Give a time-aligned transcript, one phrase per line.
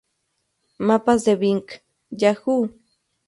[0.87, 1.63] Mapas de Bing,
[2.09, 2.71] Yahoo!